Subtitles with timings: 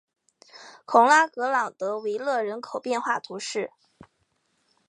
[0.85, 3.71] 孔拉格朗德维勒人口变化图示